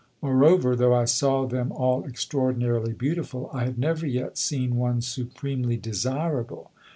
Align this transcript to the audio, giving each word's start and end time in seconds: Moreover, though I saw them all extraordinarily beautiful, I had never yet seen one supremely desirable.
Moreover, 0.19 0.75
though 0.75 0.95
I 0.95 1.05
saw 1.05 1.45
them 1.45 1.71
all 1.71 2.05
extraordinarily 2.05 2.91
beautiful, 2.91 3.51
I 3.53 3.65
had 3.65 3.77
never 3.77 4.07
yet 4.07 4.35
seen 4.35 4.75
one 4.77 5.01
supremely 5.01 5.77
desirable. 5.77 6.71